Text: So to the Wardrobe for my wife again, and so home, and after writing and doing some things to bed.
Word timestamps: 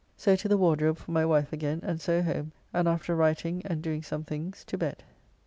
So 0.17 0.35
to 0.35 0.47
the 0.47 0.57
Wardrobe 0.57 0.97
for 0.97 1.11
my 1.11 1.23
wife 1.27 1.53
again, 1.53 1.79
and 1.83 2.01
so 2.01 2.23
home, 2.23 2.53
and 2.73 2.87
after 2.87 3.15
writing 3.15 3.61
and 3.65 3.83
doing 3.83 4.01
some 4.01 4.23
things 4.23 4.63
to 4.65 4.75
bed. 4.75 5.03